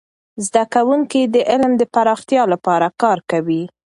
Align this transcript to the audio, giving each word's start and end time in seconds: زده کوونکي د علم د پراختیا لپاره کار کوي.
زده 0.45 0.63
کوونکي 0.73 1.21
د 1.25 1.35
علم 1.51 1.71
د 1.77 1.83
پراختیا 1.93 2.43
لپاره 2.53 2.87
کار 3.01 3.17
کوي. 3.31 3.63